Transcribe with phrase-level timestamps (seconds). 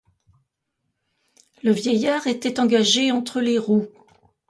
[1.61, 3.85] Le vieillard était engagé entre les roues.